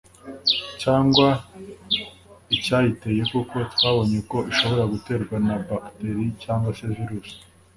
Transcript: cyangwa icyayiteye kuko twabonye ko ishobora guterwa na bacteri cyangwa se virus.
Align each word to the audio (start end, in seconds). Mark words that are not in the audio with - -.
cyangwa 0.81 1.27
icyayiteye 2.55 3.21
kuko 3.31 3.55
twabonye 3.73 4.19
ko 4.31 4.37
ishobora 4.51 4.83
guterwa 4.93 5.35
na 5.47 5.55
bacteri 5.67 6.23
cyangwa 6.43 6.69
se 6.77 6.85
virus. 6.95 7.29